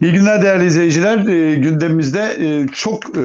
İyi 0.00 0.12
günler 0.12 0.42
değerli 0.42 0.66
izleyiciler. 0.66 1.26
E, 1.26 1.54
gündemimizde 1.54 2.36
e, 2.40 2.66
çok 2.74 3.16
e, 3.16 3.22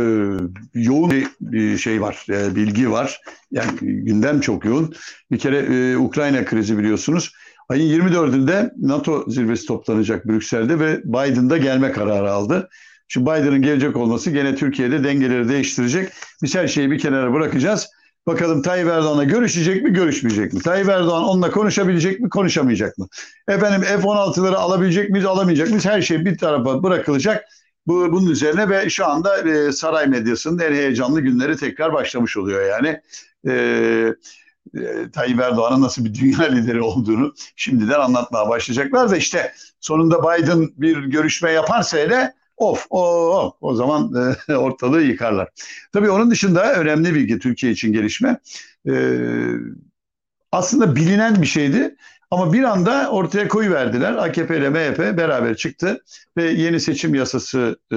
yoğun 0.74 1.12
bir 1.42 1.78
şey 1.78 2.02
var, 2.02 2.26
e, 2.30 2.56
bilgi 2.56 2.92
var. 2.92 3.22
Yani 3.52 3.70
gündem 3.82 4.40
çok 4.40 4.66
yoğun. 4.66 4.96
Bir 5.32 5.40
kere 5.40 5.58
e, 5.58 5.98
Ukrayna 5.98 6.46
krizi 6.46 6.78
biliyorsunuz. 6.78 7.32
Ayın 7.70 8.02
24'ünde 8.02 8.72
NATO 8.78 9.26
zirvesi 9.28 9.66
toplanacak 9.66 10.28
Brüksel'de 10.28 10.80
ve 10.80 11.04
Biden 11.04 11.50
da 11.50 11.58
gelme 11.58 11.92
kararı 11.92 12.32
aldı. 12.32 12.70
Şimdi 13.08 13.26
Biden'ın 13.26 13.62
gelecek 13.62 13.96
olması 13.96 14.32
gene 14.32 14.56
Türkiye'de 14.56 15.04
dengeleri 15.04 15.50
değiştirecek. 15.50 16.10
Biz 16.44 16.56
her 16.56 16.68
şeyi 16.68 16.92
bir 16.92 17.00
kenara 17.00 17.34
bırakacağız. 17.34 17.90
Bakalım 18.28 18.62
Tayyip 18.62 18.88
Erdoğan'la 18.88 19.24
görüşecek 19.24 19.84
mi, 19.84 19.94
görüşmeyecek 19.94 20.54
mi? 20.54 20.62
Tayyip 20.62 20.90
Erdoğan 20.90 21.24
onunla 21.24 21.52
konuşabilecek 21.52 22.20
mi, 22.20 22.30
konuşamayacak 22.30 22.98
mı? 22.98 23.08
Efendim 23.48 23.82
F-16'ları 23.82 24.56
alabilecek 24.56 25.10
miyiz, 25.10 25.26
alamayacak 25.26 25.70
mıyız? 25.70 25.86
Her 25.86 26.02
şey 26.02 26.26
bir 26.26 26.38
tarafa 26.38 26.84
bırakılacak. 26.84 27.46
Bu, 27.88 28.12
bunun 28.12 28.32
üzerine 28.32 28.70
ve 28.70 28.90
şu 28.90 29.08
anda 29.08 29.50
e, 29.50 29.72
saray 29.72 30.08
medyasının 30.08 30.60
en 30.60 30.74
heyecanlı 30.74 31.22
günleri 31.22 31.58
tekrar 31.58 31.94
başlamış 31.94 32.38
oluyor 32.38 32.66
yani. 32.66 33.02
E, 33.48 33.54
e, 34.76 35.12
Tayyip 35.14 35.40
Erdoğan'ın 35.40 35.82
nasıl 35.82 36.06
bir 36.06 36.14
dünya 36.14 36.44
lideri 36.52 36.82
olduğunu 36.82 37.34
şimdiden 37.56 38.00
anlatmaya 38.00 38.50
başlayacaklar 38.50 39.12
da 39.12 39.18
işte 39.18 39.54
sonunda 39.80 40.22
Biden 40.24 40.70
bir 40.78 40.98
görüşme 40.98 41.52
yaparsa 41.52 41.98
hele 41.98 42.34
Of, 42.58 42.88
o, 42.90 43.02
o, 43.38 43.58
o 43.62 43.76
zaman 43.76 44.12
e, 44.50 44.56
ortalığı 44.56 45.02
yıkarlar. 45.02 45.50
Tabii 45.94 46.10
onun 46.10 46.32
dışında 46.32 46.74
önemli 46.74 47.14
bilgi 47.16 47.40
Türkiye 47.40 47.72
için 47.72 47.94
gelişme. 47.94 48.40
E, 48.90 48.94
aslında 50.52 50.96
bilinen 50.96 51.42
bir 51.42 51.48
şeydi. 51.48 51.96
Ama 52.32 52.54
bir 52.54 52.64
anda 52.64 53.12
ortaya 53.12 53.48
koyu 53.48 53.72
verdiler. 53.72 54.14
AKP 54.14 54.58
ile 54.58 54.70
MHP 54.70 55.18
beraber 55.18 55.56
çıktı 55.58 56.04
ve 56.38 56.44
yeni 56.44 56.80
seçim 56.80 57.16
yasası 57.16 57.80
e, 57.92 57.96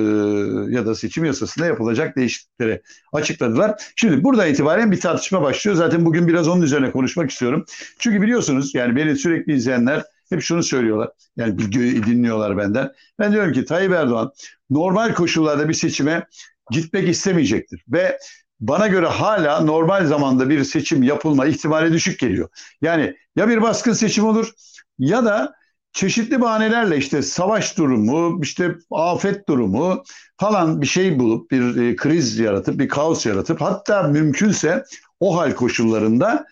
ya 0.77 0.87
da 0.87 0.95
seçim 0.95 1.25
yasasında 1.25 1.67
yapılacak 1.67 2.17
değişiklikleri 2.17 2.83
açıkladılar. 3.13 3.93
Şimdi 3.97 4.25
buradan 4.25 4.49
itibaren 4.49 4.93
bir 4.93 5.01
tartışma 5.01 5.43
başlıyor. 5.43 5.77
Zaten 5.77 6.05
bugün 6.05 6.29
biraz 6.29 6.49
onun 6.49 6.63
üzerine 6.63 6.91
konuşmak 6.91 7.31
istiyorum. 7.31 7.65
Çünkü 7.99 8.23
biliyorsunuz 8.23 8.75
yani 8.75 8.97
beni 8.97 9.17
sürekli 9.17 9.53
izleyenler 9.53 10.05
hep 10.31 10.43
şunu 10.43 10.63
söylüyorlar. 10.63 11.11
Yani 11.37 11.59
dinliyorlar 12.07 12.57
benden. 12.57 12.93
Ben 13.19 13.33
diyorum 13.33 13.53
ki 13.53 13.65
Tayyip 13.65 13.93
Erdoğan 13.93 14.33
normal 14.71 15.15
koşullarda 15.15 15.69
bir 15.69 15.75
seçime 15.75 16.27
gitmek 16.71 17.09
istemeyecektir. 17.09 17.85
Ve 17.89 18.19
bana 18.61 18.87
göre 18.87 19.07
hala 19.07 19.61
normal 19.61 20.07
zamanda 20.07 20.49
bir 20.49 20.65
seçim 20.65 21.03
yapılma 21.03 21.47
ihtimali 21.47 21.93
düşük 21.93 22.19
geliyor. 22.19 22.49
Yani 22.83 23.17
ya 23.37 23.49
bir 23.49 23.63
baskın 23.63 23.93
seçim 23.93 24.25
olur 24.25 24.51
ya 24.99 25.25
da 25.25 25.55
çeşitli 25.93 26.41
bahanelerle 26.41 26.97
işte 26.97 27.23
savaş 27.23 27.79
durumu, 27.79 28.41
işte 28.43 28.75
afet 28.91 29.49
durumu 29.49 30.03
falan 30.37 30.81
bir 30.81 30.87
şey 30.87 31.19
bulup 31.19 31.51
bir 31.51 31.77
e, 31.83 31.97
kriz 31.97 32.39
yaratıp 32.39 32.79
bir 32.79 32.89
kaos 32.89 33.27
yaratıp 33.27 33.61
hatta 33.61 34.03
mümkünse 34.03 34.85
o 35.21 35.39
hal 35.39 35.55
koşullarında 35.55 36.47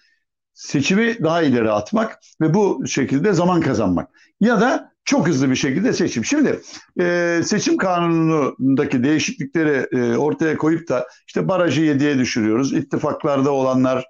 seçimi 0.56 1.22
daha 1.22 1.42
ileri 1.42 1.70
atmak 1.70 2.18
ve 2.40 2.54
bu 2.54 2.86
şekilde 2.86 3.32
zaman 3.32 3.60
kazanmak. 3.60 4.10
Ya 4.40 4.60
da 4.60 4.92
çok 5.04 5.28
hızlı 5.28 5.50
bir 5.50 5.56
şekilde 5.56 5.92
seçim. 5.92 6.24
Şimdi 6.24 6.60
e, 7.00 7.40
seçim 7.44 7.76
kanunundaki 7.76 9.04
değişiklikleri 9.04 9.86
e, 9.92 10.16
ortaya 10.16 10.56
koyup 10.56 10.88
da 10.88 11.08
işte 11.26 11.48
barajı 11.48 11.82
yediye 11.82 12.18
düşürüyoruz. 12.18 12.72
İttifaklarda 12.72 13.50
olanlar 13.50 14.04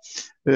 e, 0.49 0.55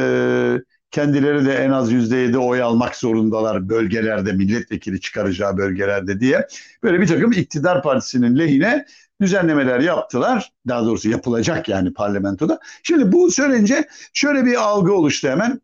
kendileri 0.91 1.47
de 1.47 1.55
en 1.55 1.71
az 1.71 1.93
yüzde 1.93 2.17
yedi 2.17 2.39
oy 2.39 2.63
almak 2.63 2.97
zorundalar 2.97 3.69
bölgelerde 3.69 4.33
milletvekili 4.33 5.01
çıkaracağı 5.01 5.57
bölgelerde 5.57 6.21
diye 6.21 6.47
böyle 6.83 7.01
bir 7.01 7.07
takım 7.07 7.33
iktidar 7.33 7.83
partisinin 7.83 8.39
lehine 8.39 8.85
düzenlemeler 9.21 9.81
yaptılar. 9.81 10.53
Daha 10.69 10.85
doğrusu 10.85 11.11
yapılacak 11.11 11.69
yani 11.69 11.93
parlamentoda. 11.93 12.59
Şimdi 12.83 13.13
bu 13.13 13.31
söylenince 13.31 13.89
şöyle 14.13 14.45
bir 14.45 14.55
algı 14.55 14.93
oluştu 14.93 15.29
hemen. 15.29 15.61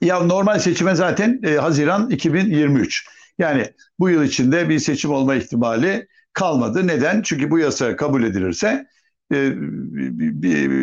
Ya 0.00 0.20
normal 0.20 0.58
seçime 0.58 0.94
zaten 0.94 1.40
e, 1.44 1.56
Haziran 1.56 2.10
2023. 2.10 3.06
Yani 3.38 3.66
bu 3.98 4.10
yıl 4.10 4.22
içinde 4.24 4.68
bir 4.68 4.78
seçim 4.78 5.10
olma 5.10 5.34
ihtimali 5.34 6.06
kalmadı. 6.32 6.86
Neden? 6.86 7.22
Çünkü 7.22 7.50
bu 7.50 7.58
yasa 7.58 7.96
kabul 7.96 8.22
edilirse 8.22 8.86
e, 9.32 9.52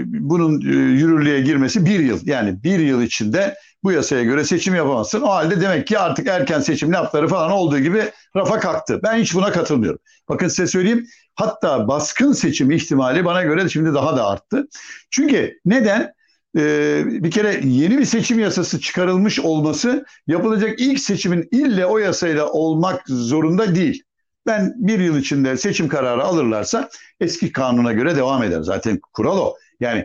bunun 0.05 0.61
e, 0.61 0.73
yürürlüğe 0.73 1.41
girmesi 1.41 1.85
bir 1.85 1.99
yıl. 1.99 2.19
Yani 2.23 2.63
bir 2.63 2.79
yıl 2.79 3.01
içinde 3.01 3.55
bu 3.83 3.91
yasaya 3.91 4.23
göre 4.23 4.43
seçim 4.43 4.75
yapamazsın. 4.75 5.21
O 5.21 5.29
halde 5.29 5.61
demek 5.61 5.87
ki 5.87 5.99
artık 5.99 6.27
erken 6.27 6.59
seçim 6.59 6.93
lafları 6.93 7.27
falan 7.27 7.51
olduğu 7.51 7.79
gibi 7.79 8.11
rafa 8.35 8.59
kalktı. 8.59 8.99
Ben 9.03 9.17
hiç 9.17 9.35
buna 9.35 9.51
katılmıyorum. 9.51 9.99
Bakın 10.29 10.47
size 10.47 10.67
söyleyeyim. 10.67 11.07
Hatta 11.35 11.87
baskın 11.87 12.31
seçim 12.31 12.71
ihtimali 12.71 13.25
bana 13.25 13.43
göre 13.43 13.69
şimdi 13.69 13.93
daha 13.93 14.17
da 14.17 14.27
arttı. 14.27 14.67
Çünkü 15.11 15.59
neden? 15.65 16.16
Ee, 16.57 17.03
bir 17.05 17.31
kere 17.31 17.61
yeni 17.63 17.97
bir 17.97 18.05
seçim 18.05 18.39
yasası 18.39 18.79
çıkarılmış 18.81 19.39
olması 19.39 20.05
yapılacak 20.27 20.79
ilk 20.79 20.99
seçimin 20.99 21.47
ille 21.51 21.85
o 21.85 21.97
yasayla 21.97 22.51
olmak 22.51 23.03
zorunda 23.07 23.75
değil. 23.75 24.03
Ben 24.45 24.73
bir 24.77 24.99
yıl 24.99 25.17
içinde 25.17 25.57
seçim 25.57 25.87
kararı 25.87 26.23
alırlarsa 26.23 26.89
eski 27.19 27.51
kanuna 27.51 27.93
göre 27.93 28.15
devam 28.15 28.43
eder. 28.43 28.61
Zaten 28.61 28.99
kural 29.13 29.37
o. 29.37 29.55
Yani 29.79 29.99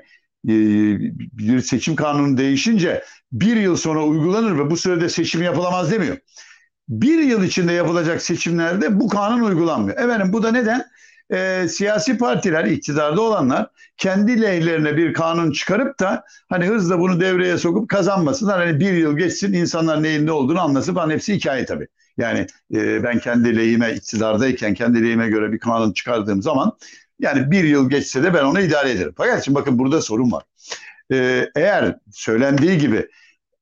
e, 0.48 0.52
bir 1.38 1.60
seçim 1.60 1.96
kanunu 1.96 2.36
değişince 2.36 3.04
bir 3.32 3.56
yıl 3.56 3.76
sonra 3.76 4.04
uygulanır 4.04 4.58
ve 4.58 4.70
bu 4.70 4.76
sürede 4.76 5.08
seçim 5.08 5.42
yapılamaz 5.42 5.92
demiyor. 5.92 6.16
Bir 6.88 7.18
yıl 7.18 7.42
içinde 7.44 7.72
yapılacak 7.72 8.22
seçimlerde 8.22 9.00
bu 9.00 9.08
kanun 9.08 9.42
uygulanmıyor. 9.42 9.98
Efendim 9.98 10.32
bu 10.32 10.42
da 10.42 10.52
neden? 10.52 10.84
E, 11.32 11.68
siyasi 11.68 12.18
partiler, 12.18 12.64
iktidarda 12.64 13.20
olanlar 13.20 13.66
kendi 13.96 14.42
lehlerine 14.42 14.96
bir 14.96 15.12
kanun 15.12 15.52
çıkarıp 15.52 16.00
da 16.00 16.24
hani 16.48 16.66
hızla 16.66 16.98
bunu 16.98 17.20
devreye 17.20 17.58
sokup 17.58 17.88
kazanmasınlar. 17.88 18.66
Hani 18.66 18.80
bir 18.80 18.92
yıl 18.92 19.16
geçsin 19.16 19.52
insanlar 19.52 20.02
neyin 20.02 20.26
ne 20.26 20.32
olduğunu 20.32 20.60
anlasın 20.60 20.94
falan 20.94 21.10
hepsi 21.10 21.34
hikaye 21.34 21.64
tabii. 21.64 21.88
Yani 22.18 22.46
e, 22.74 23.02
ben 23.02 23.18
kendi 23.18 23.56
lehime 23.56 23.92
iktidardayken 23.92 24.74
kendi 24.74 25.02
lehime 25.04 25.28
göre 25.28 25.52
bir 25.52 25.58
kanun 25.58 25.92
çıkardığım 25.92 26.42
zaman 26.42 26.72
yani 27.18 27.50
bir 27.50 27.64
yıl 27.64 27.90
geçse 27.90 28.22
de 28.22 28.34
ben 28.34 28.44
onu 28.44 28.60
idare 28.60 28.90
ederim. 28.90 29.12
Fakat 29.16 29.44
şimdi 29.44 29.54
bakın 29.54 29.78
burada 29.78 30.02
sorun 30.02 30.32
var. 30.32 30.44
E, 31.12 31.48
eğer 31.56 31.96
söylendiği 32.12 32.78
gibi 32.78 33.08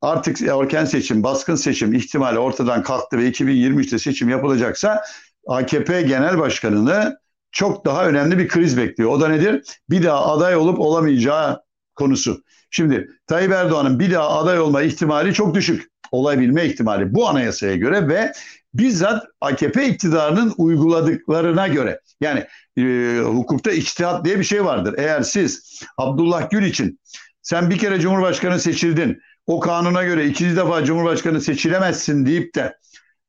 artık 0.01 0.43
erken 0.43 0.85
seçim, 0.85 1.23
baskın 1.23 1.55
seçim 1.55 1.95
ihtimali 1.95 2.39
ortadan 2.39 2.83
kalktı 2.83 3.19
ve 3.19 3.29
2023'te 3.29 3.99
seçim 3.99 4.29
yapılacaksa 4.29 5.03
AKP 5.47 6.03
Genel 6.03 6.39
Başkanı'nı 6.39 7.21
çok 7.53 7.87
daha 7.87 8.07
önemli 8.07 8.39
bir 8.39 8.49
kriz 8.49 8.77
bekliyor. 8.77 9.11
O 9.11 9.21
da 9.21 9.29
nedir? 9.29 9.63
Bir 9.91 10.03
daha 10.03 10.27
aday 10.27 10.57
olup 10.57 10.79
olamayacağı 10.79 11.63
konusu. 11.95 12.43
Şimdi 12.71 13.09
Tayyip 13.27 13.53
Erdoğan'ın 13.53 14.01
bir 14.01 14.13
daha 14.13 14.31
aday 14.31 14.61
olma 14.61 14.83
ihtimali 14.83 15.35
çok 15.35 15.55
düşük. 15.55 15.91
Olabilme 16.13 16.65
ihtimali 16.65 17.15
bu 17.15 17.29
anayasaya 17.29 17.77
göre 17.77 18.09
ve 18.09 18.33
bizzat 18.75 19.25
AKP 19.41 19.89
iktidarının 19.89 20.55
uyguladıklarına 20.57 21.69
göre. 21.69 22.01
Yani 22.21 22.47
e, 22.77 23.19
hukukta 23.25 23.71
içtihat 23.71 24.25
diye 24.25 24.39
bir 24.39 24.45
şey 24.45 24.65
vardır. 24.65 24.95
Eğer 24.99 25.23
siz 25.23 25.83
Abdullah 25.99 26.51
Gül 26.51 26.65
için 26.65 27.01
sen 27.43 27.71
bir 27.71 27.79
kere 27.79 28.01
Cumhurbaşkanı 28.01 28.61
seçildin. 28.61 29.21
O 29.47 29.61
kanuna 29.61 30.05
göre 30.05 30.27
ikinci 30.27 30.57
defa 30.57 30.85
Cumhurbaşkanı 30.85 31.41
seçilemezsin 31.41 32.27
deyip 32.27 32.55
de 32.55 32.77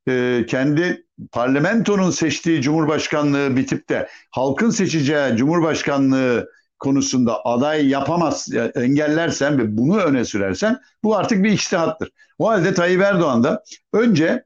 e, 0.08 0.46
kendi 0.48 1.06
parlamentonun 1.32 2.12
seçtiği 2.12 2.62
cumhurbaşkanlığı 2.62 3.56
bitip 3.56 3.90
de 3.90 4.10
halkın 4.32 4.70
seçeceği 4.70 5.38
cumhurbaşkanlığı 5.38 6.50
konusunda 6.80 7.46
aday 7.46 7.88
yapamaz, 7.88 8.50
engellersen 8.76 9.58
ve 9.58 9.78
bunu 9.78 9.98
öne 9.98 10.26
sürersen 10.26 10.80
bu 11.04 11.16
artık 11.16 11.44
bir 11.44 11.52
içtihattır. 11.52 12.12
O 12.40 12.50
halde 12.50 12.74
Tayyip 12.74 13.02
Erdoğan 13.02 13.44
da 13.44 13.64
önce 13.94 14.44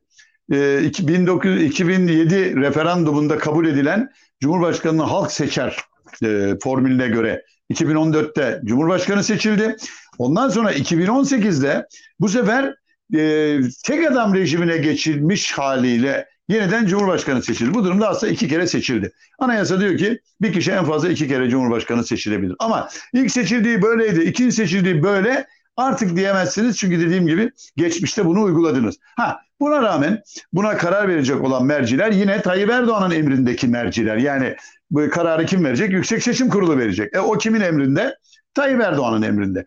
e, 0.51 0.91
1900, 0.99 1.63
2007 1.63 2.55
referandumunda 2.55 3.37
kabul 3.37 3.67
edilen 3.67 4.09
Cumhurbaşkanını 4.39 5.03
halk 5.03 5.31
seçer 5.31 5.77
e, 6.23 6.53
formülüne 6.63 7.07
göre 7.07 7.43
2014'te 7.71 8.61
Cumhurbaşkanı 8.65 9.23
seçildi. 9.23 9.75
Ondan 10.17 10.49
sonra 10.49 10.73
2018'de 10.73 11.87
bu 12.19 12.29
sefer 12.29 12.75
e, 13.13 13.59
tek 13.85 14.11
adam 14.11 14.33
rejimine 14.33 14.77
geçilmiş 14.77 15.51
haliyle 15.51 16.27
yeniden 16.47 16.85
Cumhurbaşkanı 16.85 17.43
seçildi. 17.43 17.73
Bu 17.73 17.83
durumda 17.83 18.09
aslında 18.09 18.33
iki 18.33 18.47
kere 18.47 18.67
seçildi. 18.67 19.11
Anayasa 19.39 19.79
diyor 19.79 19.97
ki 19.97 20.19
bir 20.41 20.53
kişi 20.53 20.71
en 20.71 20.85
fazla 20.85 21.09
iki 21.09 21.27
kere 21.27 21.49
Cumhurbaşkanı 21.49 22.03
seçilebilir. 22.03 22.55
Ama 22.59 22.89
ilk 23.13 23.31
seçildiği 23.31 23.81
böyleydi, 23.81 24.19
ikinci 24.19 24.55
seçildiği 24.55 25.03
böyle 25.03 25.47
artık 25.77 26.15
diyemezsiniz. 26.15 26.77
Çünkü 26.77 26.99
dediğim 26.99 27.27
gibi 27.27 27.51
geçmişte 27.77 28.25
bunu 28.25 28.43
uyguladınız. 28.43 28.95
Ha 29.15 29.39
buna 29.59 29.81
rağmen 29.81 30.21
buna 30.53 30.77
karar 30.77 31.07
verecek 31.07 31.41
olan 31.41 31.65
merciler 31.65 32.11
yine 32.11 32.41
Tayyip 32.41 32.69
Erdoğan'ın 32.69 33.15
emrindeki 33.15 33.67
merciler. 33.67 34.17
Yani 34.17 34.55
bu 34.91 35.09
kararı 35.09 35.45
kim 35.45 35.65
verecek? 35.65 35.91
Yüksek 35.91 36.23
Seçim 36.23 36.49
Kurulu 36.49 36.77
verecek. 36.77 37.15
E 37.15 37.19
o 37.19 37.37
kimin 37.37 37.61
emrinde? 37.61 38.17
Tayyip 38.53 38.81
Erdoğan'ın 38.81 39.21
emrinde. 39.21 39.65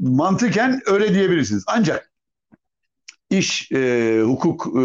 Mantıken 0.00 0.80
öyle 0.86 1.14
diyebilirsiniz. 1.14 1.64
Ancak 1.66 2.10
iş, 3.30 3.72
e, 3.72 4.20
hukuk, 4.24 4.66
e, 4.66 4.84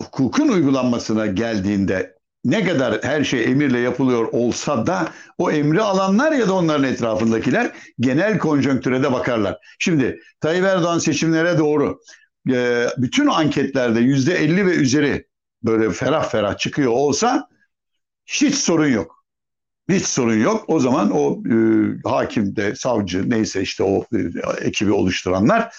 hukukun 0.00 0.48
uygulanmasına 0.48 1.26
geldiğinde 1.26 2.18
ne 2.44 2.64
kadar 2.64 3.02
her 3.02 3.24
şey 3.24 3.44
emirle 3.44 3.78
yapılıyor 3.78 4.28
olsa 4.32 4.86
da 4.86 5.12
o 5.38 5.50
emri 5.50 5.82
alanlar 5.82 6.32
ya 6.32 6.48
da 6.48 6.54
onların 6.54 6.84
etrafındakiler 6.84 7.72
genel 8.00 8.38
konjonktüre 8.38 9.02
de 9.02 9.12
bakarlar. 9.12 9.58
Şimdi 9.78 10.20
Tayyip 10.40 10.64
Erdoğan 10.64 10.98
seçimlere 10.98 11.58
doğru 11.58 12.00
e, 12.50 12.86
bütün 12.98 13.26
anketlerde 13.26 14.00
yüzde 14.00 14.34
50 14.34 14.66
ve 14.66 14.70
üzeri 14.74 15.26
böyle 15.62 15.90
ferah 15.90 16.30
ferah 16.30 16.58
çıkıyor 16.58 16.92
olsa 16.92 17.48
hiç 18.26 18.54
sorun 18.54 18.88
yok. 18.88 19.24
Hiç 19.88 20.04
sorun 20.06 20.38
yok. 20.42 20.64
O 20.68 20.80
zaman 20.80 21.10
o 21.10 21.42
e, 21.48 21.54
hakim 22.04 22.56
de 22.56 22.74
savcı 22.74 23.30
neyse 23.30 23.62
işte 23.62 23.82
o 23.82 24.04
e, 24.14 24.18
ekibi 24.60 24.92
oluşturanlar 24.92 25.74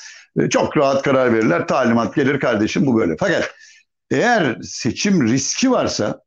çok 0.50 0.78
rahat 0.78 1.04
karar 1.04 1.34
verirler. 1.34 1.68
Talimat 1.68 2.16
gelir 2.16 2.40
kardeşim 2.40 2.86
bu 2.86 2.98
böyle. 2.98 3.16
Fakat 3.20 3.56
eğer 4.12 4.58
seçim 4.62 5.28
riski 5.28 5.72
varsa 5.72 6.22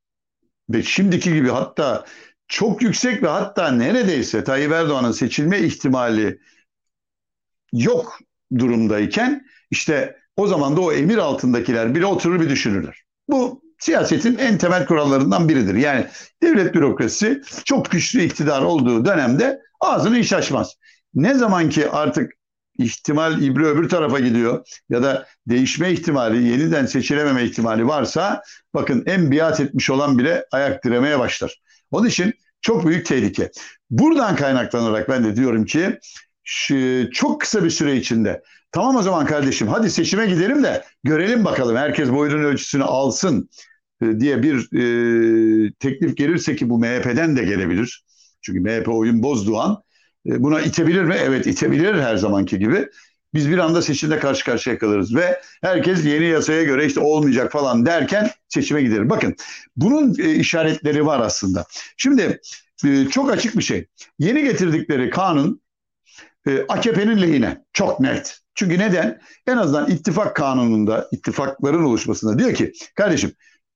ve 0.70 0.82
şimdiki 0.82 1.34
gibi 1.34 1.50
hatta 1.50 2.04
çok 2.48 2.82
yüksek 2.82 3.22
ve 3.22 3.28
hatta 3.28 3.70
neredeyse 3.70 4.44
Tayyip 4.44 4.72
Erdoğan'ın 4.72 5.12
seçilme 5.12 5.58
ihtimali 5.58 6.38
yok 7.72 8.18
durumdayken 8.58 9.46
işte 9.70 10.16
o 10.36 10.46
zaman 10.46 10.76
da 10.76 10.80
o 10.80 10.92
emir 10.92 11.18
altındakiler 11.18 11.94
bile 11.94 12.06
oturur 12.06 12.40
bir 12.40 12.48
düşünürler. 12.48 13.04
Bu 13.28 13.62
siyasetin 13.78 14.38
en 14.38 14.58
temel 14.58 14.86
kurallarından 14.86 15.48
biridir. 15.48 15.74
Yani 15.74 16.06
devlet 16.42 16.74
bürokrasisi 16.74 17.42
çok 17.64 17.90
güçlü 17.90 18.22
iktidar 18.22 18.62
olduğu 18.62 19.04
dönemde 19.04 19.60
ağzını 19.80 20.18
iş 20.18 20.32
açmaz. 20.32 20.74
Ne 21.14 21.34
zaman 21.34 21.68
ki 21.68 21.90
artık 21.90 22.32
ihtimal 22.82 23.42
ibre 23.42 23.64
öbür 23.64 23.88
tarafa 23.88 24.20
gidiyor 24.20 24.66
ya 24.88 25.02
da 25.02 25.26
değişme 25.46 25.92
ihtimali, 25.92 26.48
yeniden 26.48 26.86
seçilememe 26.86 27.44
ihtimali 27.44 27.86
varsa 27.86 28.42
bakın 28.74 29.02
en 29.06 29.30
biat 29.32 29.60
etmiş 29.60 29.90
olan 29.90 30.18
bile 30.18 30.44
ayak 30.52 30.84
diremeye 30.84 31.18
başlar. 31.18 31.60
Onun 31.90 32.08
için 32.08 32.32
çok 32.60 32.86
büyük 32.86 33.06
tehlike. 33.06 33.50
Buradan 33.90 34.36
kaynaklanarak 34.36 35.08
ben 35.08 35.24
de 35.24 35.36
diyorum 35.36 35.64
ki 35.64 35.98
çok 37.12 37.40
kısa 37.40 37.64
bir 37.64 37.70
süre 37.70 37.96
içinde 37.96 38.42
tamam 38.72 38.96
o 38.96 39.02
zaman 39.02 39.26
kardeşim 39.26 39.68
hadi 39.68 39.90
seçime 39.90 40.26
gidelim 40.26 40.62
de 40.62 40.84
görelim 41.04 41.44
bakalım 41.44 41.76
herkes 41.76 42.10
boyunun 42.10 42.44
ölçüsünü 42.44 42.84
alsın 42.84 43.48
e, 44.02 44.20
diye 44.20 44.42
bir 44.42 44.56
e, 44.56 45.72
teklif 45.78 46.16
gelirse 46.16 46.56
ki 46.56 46.70
bu 46.70 46.78
MHP'den 46.78 47.36
de 47.36 47.44
gelebilir. 47.44 48.04
Çünkü 48.40 48.60
MHP 48.60 48.88
oyun 48.88 49.22
bozduğu 49.22 49.58
an 49.58 49.82
buna 50.24 50.60
itebilir 50.60 51.02
mi? 51.02 51.16
Evet 51.18 51.46
itebilir 51.46 51.94
her 51.94 52.16
zamanki 52.16 52.58
gibi. 52.58 52.88
Biz 53.34 53.50
bir 53.50 53.58
anda 53.58 53.82
seçimde 53.82 54.18
karşı 54.18 54.44
karşıya 54.44 54.78
kalırız 54.78 55.14
ve 55.14 55.40
herkes 55.62 56.04
yeni 56.04 56.24
yasaya 56.24 56.62
göre 56.62 56.86
işte 56.86 57.00
olmayacak 57.00 57.52
falan 57.52 57.86
derken 57.86 58.30
seçime 58.48 58.82
gider. 58.82 59.10
Bakın 59.10 59.34
bunun 59.76 60.14
e, 60.18 60.34
işaretleri 60.34 61.06
var 61.06 61.20
aslında. 61.20 61.66
Şimdi 61.96 62.40
e, 62.84 63.06
çok 63.08 63.32
açık 63.32 63.56
bir 63.56 63.62
şey. 63.62 63.86
Yeni 64.18 64.42
getirdikleri 64.44 65.10
kanun 65.10 65.62
AKP'nin 66.68 67.22
lehine. 67.22 67.64
Çok 67.72 68.00
net. 68.00 68.38
Çünkü 68.54 68.78
neden? 68.78 69.20
En 69.46 69.56
azından 69.56 69.90
ittifak 69.90 70.36
kanununda, 70.36 71.08
ittifakların 71.12 71.84
oluşmasında 71.84 72.38
diyor 72.38 72.54
ki 72.54 72.72
kardeşim 72.94 73.32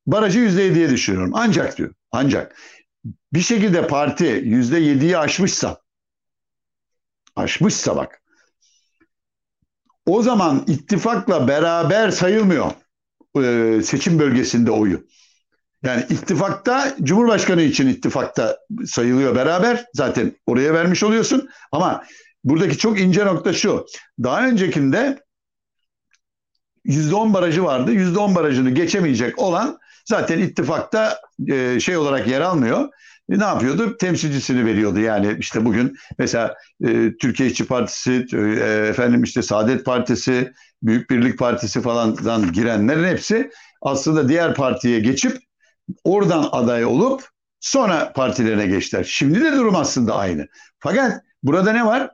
barajı 0.07 0.39
%7'ye 0.39 0.91
düşürüyorum. 0.91 1.31
Ancak 1.35 1.79
diyor. 1.79 1.95
Ancak 2.13 2.57
bir 3.33 3.41
şekilde 3.41 3.87
parti 3.87 4.25
%7'yi 4.25 5.19
aşmışsa 5.19 5.81
aşmışsa 7.37 7.97
bak 7.97 8.23
o 10.07 10.23
zaman 10.23 10.65
ittifakla 10.67 11.49
beraber 11.49 12.11
sayılmıyor 12.11 12.71
e, 13.43 13.83
seçim 13.83 14.19
bölgesinde 14.19 14.71
oyu. 14.71 15.07
Yani 15.83 16.07
ittifakta 16.11 16.97
Cumhurbaşkanı 17.03 17.63
için 17.63 17.87
ittifakta 17.87 18.59
sayılıyor 18.87 19.37
beraber. 19.37 19.85
Zaten 19.95 20.33
oraya 20.47 20.75
vermiş 20.75 21.03
oluyorsun. 21.03 21.49
Ama 21.73 22.05
buradaki 22.45 22.79
çok 22.79 23.01
ince 23.01 23.25
nokta 23.25 23.53
şu. 23.53 23.87
Daha 24.23 24.47
öncekinde 24.47 25.23
%10 26.87 27.35
barajı 27.35 27.65
vardı. 27.65 27.93
%10 27.93 28.35
barajını 28.35 28.71
geçemeyecek 28.71 29.39
olan 29.39 29.79
zaten 30.05 30.39
ittifakta 30.39 31.21
e, 31.49 31.81
şey 31.81 31.97
olarak 31.97 32.29
yer 32.29 32.41
almıyor 32.41 32.89
ne 33.29 33.45
yapıyordu? 33.45 33.97
Temsilcisini 33.97 34.67
veriyordu. 34.67 35.01
Yani 35.01 35.37
işte 35.39 35.65
bugün 35.65 35.97
mesela 36.19 36.55
e, 36.85 37.17
Türkiye 37.17 37.49
İşçi 37.49 37.67
Partisi, 37.67 38.27
e, 38.35 38.39
efendim 38.89 39.23
işte 39.23 39.43
Saadet 39.43 39.85
Partisi, 39.85 40.53
Büyük 40.83 41.11
Birlik 41.11 41.39
Partisi 41.39 41.81
falandan 41.81 42.53
girenlerin 42.53 43.05
hepsi 43.05 43.51
aslında 43.83 44.29
diğer 44.29 44.55
partiye 44.55 45.01
geçip 45.01 45.39
oradan 46.05 46.49
aday 46.53 46.85
olup 46.85 47.29
sonra 47.61 48.13
partilerine 48.13 48.67
geçtiler. 48.67 49.05
Şimdi 49.05 49.41
de 49.41 49.53
durum 49.53 49.77
aslında 49.77 50.17
aynı. 50.17 50.47
Fakat 50.79 51.23
burada 51.43 51.73
ne 51.73 51.87
var? 51.87 52.11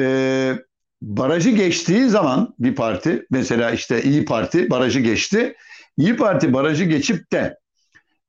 E, 0.00 0.54
barajı 1.02 1.50
geçtiği 1.50 2.08
zaman 2.08 2.54
bir 2.58 2.74
parti, 2.74 3.26
mesela 3.30 3.70
işte 3.70 4.02
İyi 4.02 4.24
Parti 4.24 4.70
barajı 4.70 5.00
geçti. 5.00 5.54
İyi 5.96 6.16
Parti 6.16 6.52
barajı 6.52 6.84
geçip 6.84 7.32
de 7.32 7.58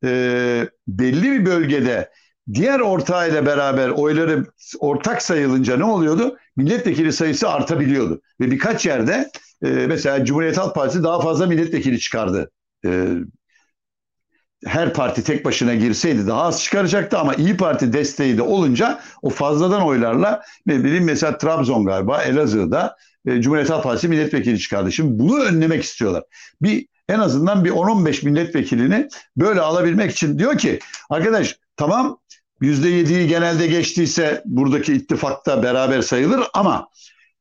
e, 0.04 0.70
belli 0.88 1.32
bir 1.32 1.46
bölgede 1.46 2.10
diğer 2.54 2.80
ortağıyla 2.80 3.46
beraber 3.46 3.90
oyları 3.90 4.46
ortak 4.80 5.22
sayılınca 5.22 5.78
ne 5.78 5.84
oluyordu? 5.84 6.38
Milletvekili 6.56 7.14
sayısı 7.14 7.50
artabiliyordu. 7.50 8.22
Ve 8.40 8.52
birkaç 8.52 8.86
yerde 8.86 9.32
e, 9.64 9.68
mesela 9.68 10.26
Cumhuriyet 10.26 10.58
Halk 10.58 10.76
Partisi 10.76 11.04
daha 11.04 11.22
fazla 11.22 11.46
milletvekili 11.46 12.00
çıkardı. 12.00 12.52
E, 12.86 13.08
her 14.66 14.94
parti 14.94 15.24
tek 15.24 15.46
başına 15.46 15.76
girseydi 15.76 16.28
daha 16.28 16.42
az 16.42 16.64
çıkaracaktı 16.64 17.18
ama 17.18 17.34
İyi 17.34 17.58
Parti 17.58 17.94
desteği 17.94 18.38
de 18.38 18.42
olunca 18.42 19.02
o 19.22 19.30
fazladan 19.30 19.82
oylarla 19.82 20.42
ne 20.66 20.84
bileyim 20.84 21.04
mesela 21.04 21.38
Trabzon 21.38 21.86
galiba 21.86 22.24
Elazığ'da 22.24 22.96
e, 23.26 23.42
Cumhuriyet 23.42 23.70
Halk 23.70 23.84
Partisi 23.84 24.08
milletvekili 24.08 24.60
çıkardı. 24.60 24.92
Şimdi 24.92 25.20
bunu 25.20 25.40
önlemek 25.44 25.84
istiyorlar. 25.84 26.24
Bir 26.62 26.88
en 27.10 27.20
azından 27.20 27.66
bir 27.66 27.72
10-15 27.72 28.26
milletvekilini 28.26 29.08
böyle 29.38 29.62
alabilmek 29.62 30.12
için 30.12 30.40
diyor 30.40 30.58
ki 30.58 30.80
arkadaş 31.10 31.60
tamam 31.78 32.20
%7'yi 32.62 33.28
genelde 33.28 33.68
geçtiyse 33.68 34.42
buradaki 34.46 34.94
ittifakta 34.94 35.64
beraber 35.64 36.02
sayılır 36.02 36.44
ama 36.54 36.88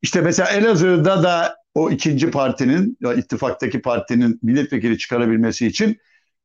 işte 0.03 0.21
mesela 0.21 0.49
Elazığ'da 0.49 1.23
da 1.23 1.57
o 1.75 1.91
ikinci 1.91 2.31
partinin, 2.31 2.97
ya 3.01 3.15
ittifaktaki 3.15 3.83
partinin 3.83 4.39
milletvekili 4.43 4.99
çıkarabilmesi 4.99 5.67
için 5.67 5.99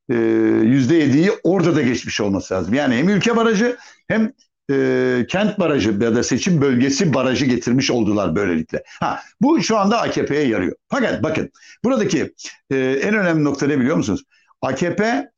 e, 0.10 0.13
%7'yi 0.13 1.32
orada 1.44 1.75
da 1.75 1.82
geçmiş 1.82 2.22
olması 2.22 2.54
lazım. 2.54 2.74
Yani 2.74 2.96
hem 2.96 3.10
ülke 3.10 3.36
barajı 3.36 3.78
hem 4.08 4.34
e, 4.72 5.25
kent 5.30 5.60
barajı 5.60 5.92
ya 6.01 6.16
da 6.16 6.24
seçim 6.24 6.62
bölgesi 6.62 7.13
barajı 7.13 7.46
getirmiş 7.46 7.92
oldular 7.92 8.36
böylelikle. 8.36 8.84
Ha, 9.00 9.20
bu 9.42 9.63
şu 9.63 9.78
anda 9.78 10.01
AKP'ye 10.01 10.48
yarıyor. 10.48 10.75
Fakat 10.90 11.24
bakın 11.24 11.51
buradaki 11.84 12.34
e, 12.72 12.78
en 12.78 13.16
önemli 13.16 13.44
nokta 13.44 13.68
ne 13.68 13.80
biliyor 13.80 13.96
musunuz? 13.96 14.24
AKP 14.62 15.32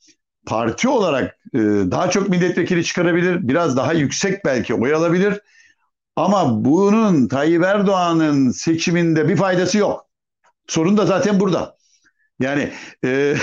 parti 0.46 0.90
olarak 0.90 1.38
e, 1.54 1.60
daha 1.92 2.10
çok 2.10 2.30
milletvekili 2.30 2.84
çıkarabilir, 2.84 3.48
biraz 3.48 3.78
daha 3.78 3.94
yüksek 3.94 4.46
belki 4.46 4.74
oy 4.74 4.94
alabilir. 4.94 5.42
Ama 6.16 6.66
bunun 6.66 7.28
Tayyip 7.28 7.64
Erdoğan'ın 7.64 8.52
seçiminde 8.52 9.30
bir 9.30 9.36
faydası 9.36 9.78
yok. 9.78 10.06
Sorun 10.68 10.98
da 10.98 11.06
zaten 11.06 11.40
burada. 11.40 11.76
Yani 12.40 12.72
e, 13.06 13.36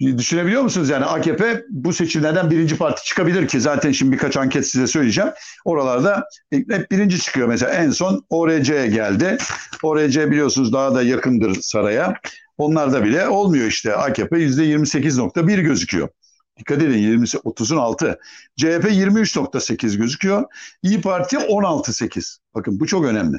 düşünebiliyor 0.00 0.62
musunuz? 0.62 0.88
Yani 0.88 1.04
AKP 1.04 1.62
bu 1.70 1.92
seçimlerden 1.92 2.50
birinci 2.50 2.76
parti 2.76 3.04
çıkabilir 3.04 3.48
ki 3.48 3.60
zaten 3.60 3.92
şimdi 3.92 4.12
birkaç 4.12 4.36
anket 4.36 4.66
size 4.66 4.86
söyleyeceğim. 4.86 5.30
Oralarda 5.64 6.24
hep 6.50 6.90
birinci 6.90 7.18
çıkıyor. 7.18 7.48
Mesela 7.48 7.72
en 7.72 7.90
son 7.90 8.24
ORC 8.30 8.86
geldi. 8.86 9.38
ORC 9.82 10.30
biliyorsunuz 10.30 10.72
daha 10.72 10.94
da 10.94 11.02
yakındır 11.02 11.54
saraya. 11.60 12.14
Onlarda 12.58 13.04
bile 13.04 13.28
olmuyor 13.28 13.66
işte. 13.66 13.94
AKP 13.96 14.36
%28.1 14.36 15.60
gözüküyor. 15.60 16.08
Dikkat 16.60 16.82
edin 16.82 16.98
20'si 16.98 17.36
30'un 17.36 17.76
altı. 17.76 18.18
CHP 18.56 18.84
23.8 18.84 19.96
gözüküyor. 19.96 20.44
İyi 20.82 21.00
Parti 21.00 21.36
16.8. 21.36 22.38
Bakın 22.54 22.80
bu 22.80 22.86
çok 22.86 23.04
önemli. 23.04 23.36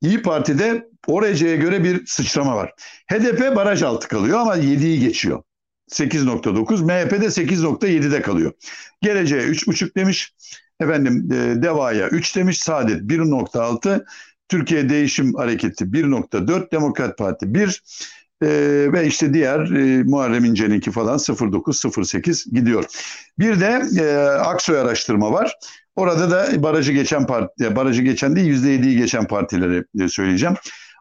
İyi 0.00 0.22
Parti'de 0.22 0.88
ORC'ye 1.06 1.56
göre 1.56 1.84
bir 1.84 2.06
sıçrama 2.06 2.56
var. 2.56 2.72
HDP 3.12 3.56
baraj 3.56 3.82
altı 3.82 4.08
kalıyor 4.08 4.38
ama 4.38 4.56
7'yi 4.56 5.00
geçiyor. 5.00 5.42
8.9. 5.90 6.82
MHP'de 6.84 7.26
8.7'de 7.26 8.22
kalıyor. 8.22 8.52
Geleceğe 9.02 9.42
3.5 9.42 9.94
demiş. 9.94 10.34
Efendim 10.80 11.28
e, 11.32 11.62
Deva'ya 11.62 12.08
3 12.08 12.36
demiş. 12.36 12.58
Saadet 12.58 13.02
1.6. 13.02 14.04
Türkiye 14.48 14.88
Değişim 14.88 15.34
Hareketi 15.34 15.84
1.4. 15.84 16.72
Demokrat 16.72 17.18
Parti 17.18 17.54
1. 17.54 17.82
E, 18.42 18.48
ve 18.92 19.06
işte 19.06 19.34
diğer 19.34 19.60
e, 19.60 20.02
Muharrem 20.02 20.44
İnce'ninki 20.44 20.90
falan 20.90 21.18
0908 21.18 22.46
gidiyor. 22.52 22.84
Bir 23.38 23.60
de 23.60 23.82
e, 24.00 24.16
Aksoy 24.26 24.78
araştırma 24.78 25.32
var. 25.32 25.54
Orada 25.96 26.30
da 26.30 26.62
barajı 26.62 26.92
geçen 26.92 27.26
parti, 27.26 27.76
barajı 27.76 28.02
geçen 28.02 28.36
değil 28.36 28.64
%7'yi 28.64 28.96
geçen 28.96 29.24
partileri 29.24 29.84
e, 30.00 30.08
söyleyeceğim. 30.08 30.54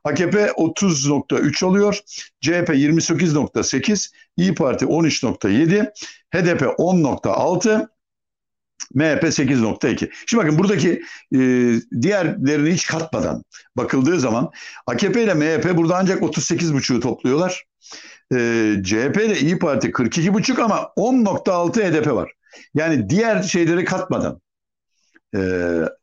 AKP 0.03 0.45
30.3 0.45 1.65
oluyor. 1.65 1.99
CHP 2.41 2.69
28.8, 2.69 4.11
İyi 4.37 4.55
Parti 4.55 4.85
13.7, 4.85 5.91
HDP 6.33 6.61
10.6, 6.61 7.87
MHP 8.93 9.23
8.2. 9.23 10.11
Şimdi 10.25 10.43
bakın 10.43 10.57
buradaki 10.57 11.03
e, 11.35 11.39
diğerlerini 12.01 12.73
hiç 12.73 12.87
katmadan 12.87 13.43
bakıldığı 13.77 14.19
zaman 14.19 14.51
AKP 14.87 15.23
ile 15.23 15.33
MHP 15.33 15.77
burada 15.77 15.97
ancak 15.97 16.21
38.5'u 16.21 16.99
topluyorlar. 16.99 17.63
E, 18.33 18.37
CHP 18.83 19.17
ile 19.17 19.39
İyi 19.39 19.59
Parti 19.59 19.91
42.5 19.91 20.61
ama 20.61 20.75
10.6 20.97 21.81
HDP 21.81 22.07
var. 22.07 22.31
Yani 22.75 23.09
diğer 23.09 23.43
şeyleri 23.43 23.85
katmadan 23.85 24.41
e, 25.35 25.39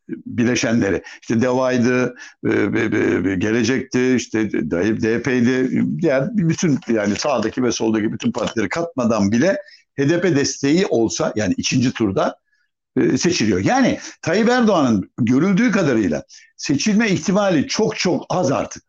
bileşenleri. 0.09 1.03
İşte 1.23 1.43
DEVA'ydı, 1.43 2.15
e, 2.47 2.51
e, 2.51 3.35
Gelecek'ti, 3.35 4.15
işte 4.15 4.53
DP'ydi, 4.53 5.85
diğer 6.03 6.37
bütün 6.37 6.79
yani 6.89 7.17
sağdaki 7.17 7.63
ve 7.63 7.73
soldaki 7.73 8.13
bütün 8.13 8.33
partileri 8.33 8.69
katmadan 8.69 9.33
bile 9.33 9.59
HDP 9.99 10.37
desteği 10.37 10.87
olsa 10.87 11.33
yani 11.37 11.55
ikinci 11.57 11.93
turda 11.93 12.29
e, 12.29 12.50
seçiliyor. 12.97 13.65
Yani 13.65 13.99
Tayyip 14.23 14.49
Erdoğan'ın 14.49 15.11
görüldüğü 15.19 15.71
kadarıyla 15.71 16.25
seçilme 16.57 17.11
ihtimali 17.11 17.67
çok 17.67 17.99
çok 17.99 18.27
az 18.29 18.53
artık. 18.53 18.83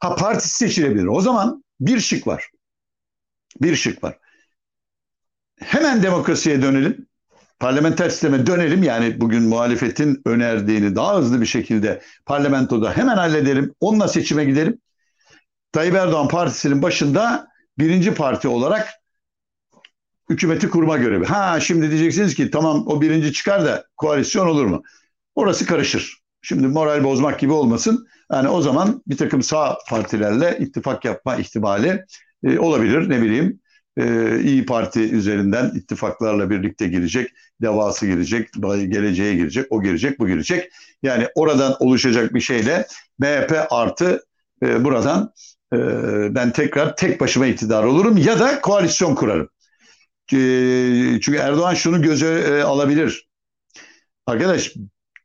Ha 0.00 0.16
partisi 0.16 0.56
seçilebilir. 0.56 1.06
O 1.06 1.20
zaman 1.20 1.64
bir 1.80 2.00
şık 2.00 2.26
var. 2.26 2.50
Bir 3.62 3.76
şık 3.76 4.04
var. 4.04 4.18
Hemen 5.60 6.02
demokrasiye 6.02 6.62
dönelim. 6.62 7.06
Parlamenter 7.58 8.10
sisteme 8.10 8.46
dönelim. 8.46 8.82
Yani 8.82 9.20
bugün 9.20 9.42
muhalefetin 9.42 10.22
önerdiğini 10.26 10.96
daha 10.96 11.16
hızlı 11.16 11.40
bir 11.40 11.46
şekilde 11.46 12.02
parlamentoda 12.26 12.96
hemen 12.96 13.16
halledelim. 13.16 13.74
Onunla 13.80 14.08
seçime 14.08 14.44
gidelim. 14.44 14.80
Tayyip 15.72 15.94
Erdoğan 15.94 16.28
partisinin 16.28 16.82
başında 16.82 17.48
birinci 17.78 18.14
parti 18.14 18.48
olarak 18.48 18.88
hükümeti 20.30 20.68
kurma 20.68 20.96
görevi. 20.96 21.24
Ha 21.24 21.60
şimdi 21.60 21.90
diyeceksiniz 21.90 22.34
ki 22.34 22.50
tamam 22.50 22.84
o 22.86 23.00
birinci 23.00 23.32
çıkar 23.32 23.64
da 23.64 23.84
koalisyon 23.96 24.46
olur 24.46 24.64
mu? 24.64 24.82
Orası 25.34 25.66
karışır. 25.66 26.18
Şimdi 26.42 26.66
moral 26.66 27.04
bozmak 27.04 27.40
gibi 27.40 27.52
olmasın. 27.52 28.06
Yani 28.32 28.48
o 28.48 28.60
zaman 28.60 29.02
bir 29.06 29.16
takım 29.16 29.42
sağ 29.42 29.78
partilerle 29.88 30.58
ittifak 30.60 31.04
yapma 31.04 31.36
ihtimali 31.36 32.04
e, 32.44 32.58
olabilir. 32.58 33.10
Ne 33.10 33.22
bileyim 33.22 33.60
e, 33.96 34.40
İyi 34.40 34.66
Parti 34.66 35.00
üzerinden 35.00 35.72
ittifaklarla 35.74 36.50
birlikte 36.50 36.88
girecek, 36.88 37.30
devası 37.62 38.06
girecek, 38.06 38.48
geleceğe 38.88 39.34
girecek, 39.34 39.66
o 39.70 39.82
girecek, 39.82 40.18
bu 40.18 40.28
girecek. 40.28 40.72
Yani 41.02 41.28
oradan 41.34 41.76
oluşacak 41.80 42.34
bir 42.34 42.40
şeyle 42.40 42.86
MHP 43.18 43.66
artı 43.70 44.24
e, 44.62 44.84
buradan 44.84 45.32
e, 45.72 45.78
ben 46.34 46.52
tekrar 46.52 46.96
tek 46.96 47.20
başıma 47.20 47.46
iktidar 47.46 47.84
olurum 47.84 48.16
ya 48.16 48.40
da 48.40 48.60
koalisyon 48.60 49.14
kurarım. 49.14 49.48
Ee, 50.32 51.20
çünkü 51.20 51.38
Erdoğan 51.38 51.74
şunu 51.74 52.02
göze 52.02 52.28
e, 52.28 52.62
alabilir. 52.62 53.28
Arkadaş 54.26 54.74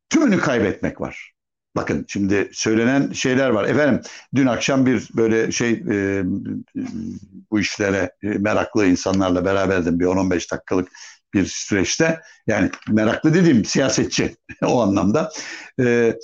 tümünü 0.09 0.39
kaybetmek 0.39 1.01
var. 1.01 1.33
Bakın 1.75 2.05
şimdi 2.07 2.49
söylenen 2.53 3.11
şeyler 3.11 3.49
var. 3.49 3.65
Efendim 3.65 4.01
dün 4.35 4.45
akşam 4.47 4.85
bir 4.85 5.09
böyle 5.15 5.51
şey 5.51 5.71
e, 5.71 6.23
bu 7.51 7.59
işlere 7.59 8.11
e, 8.23 8.27
meraklı 8.27 8.85
insanlarla 8.85 9.45
beraberdim 9.45 9.99
bir 9.99 10.05
10-15 10.05 10.51
dakikalık 10.51 10.89
bir 11.33 11.45
süreçte. 11.45 12.21
Yani 12.47 12.71
meraklı 12.89 13.33
dediğim 13.33 13.65
siyasetçi 13.65 14.35
o 14.65 14.81
anlamda. 14.81 15.31
E, 15.79 16.15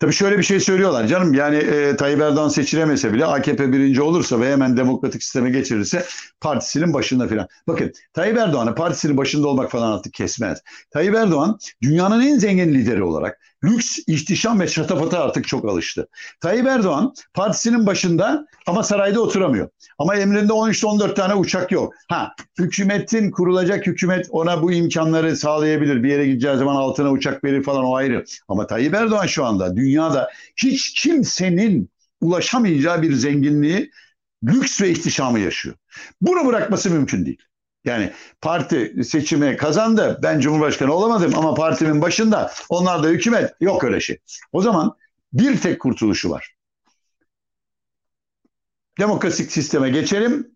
Tabii 0.00 0.12
şöyle 0.12 0.38
bir 0.38 0.42
şey 0.42 0.60
söylüyorlar 0.60 1.06
canım 1.06 1.34
yani 1.34 1.56
e, 1.56 1.96
Tayyip 1.96 2.20
Erdoğan 2.20 2.48
seçilemese 2.48 3.12
bile 3.12 3.26
AKP 3.26 3.72
birinci 3.72 4.02
olursa 4.02 4.40
ve 4.40 4.52
hemen 4.52 4.76
demokratik 4.76 5.22
sisteme 5.22 5.50
geçirirse 5.50 6.04
partisinin 6.40 6.94
başında 6.94 7.28
filan. 7.28 7.48
Bakın 7.68 7.92
Tayyip 8.12 8.38
Erdoğan'ı 8.38 8.74
partisinin 8.74 9.16
başında 9.16 9.48
olmak 9.48 9.70
falan 9.70 9.92
artık 9.92 10.14
kesmez. 10.14 10.58
Tayyip 10.90 11.14
Erdoğan 11.14 11.58
dünyanın 11.82 12.20
en 12.20 12.38
zengin 12.38 12.74
lideri 12.74 13.02
olarak 13.02 13.40
lüks, 13.64 13.98
ihtişam 14.06 14.60
ve 14.60 14.68
şatafata 14.68 15.18
artık 15.18 15.48
çok 15.48 15.64
alıştı. 15.64 16.08
Tayyip 16.40 16.66
Erdoğan 16.66 17.14
partisinin 17.34 17.86
başında 17.86 18.46
ama 18.66 18.82
sarayda 18.82 19.20
oturamıyor. 19.20 19.68
Ama 19.98 20.16
emrinde 20.16 20.52
13-14 20.52 21.14
tane 21.14 21.34
uçak 21.34 21.72
yok. 21.72 21.94
Ha, 22.08 22.34
hükümetin 22.58 23.30
kurulacak 23.30 23.86
hükümet 23.86 24.26
ona 24.30 24.62
bu 24.62 24.72
imkanları 24.72 25.36
sağlayabilir. 25.36 26.02
Bir 26.02 26.08
yere 26.08 26.26
gideceği 26.26 26.56
zaman 26.56 26.76
altına 26.76 27.10
uçak 27.10 27.44
verir 27.44 27.62
falan 27.62 27.84
o 27.84 27.94
ayrı. 27.94 28.24
Ama 28.48 28.66
Tayyip 28.66 28.94
Erdoğan 28.94 29.26
şu 29.26 29.44
anda 29.44 29.76
dünyada 29.76 30.30
hiç 30.56 30.94
kimsenin 30.94 31.90
ulaşamayacağı 32.20 33.02
bir 33.02 33.12
zenginliği, 33.12 33.90
lüks 34.44 34.80
ve 34.80 34.90
ihtişamı 34.90 35.40
yaşıyor. 35.40 35.74
Bunu 36.20 36.46
bırakması 36.46 36.90
mümkün 36.90 37.26
değil. 37.26 37.38
Yani 37.84 38.12
parti 38.40 39.04
seçimi 39.04 39.56
kazandı. 39.56 40.20
Ben 40.22 40.40
cumhurbaşkanı 40.40 40.94
olamadım 40.94 41.38
ama 41.38 41.54
partimin 41.54 42.02
başında 42.02 42.52
onlar 42.68 43.02
da 43.02 43.08
hükümet. 43.08 43.54
Yok 43.60 43.84
öyle 43.84 44.00
şey. 44.00 44.18
O 44.52 44.62
zaman 44.62 44.96
bir 45.32 45.60
tek 45.60 45.80
kurtuluşu 45.80 46.30
var. 46.30 46.54
Demokratik 48.98 49.52
sisteme 49.52 49.90
geçelim. 49.90 50.50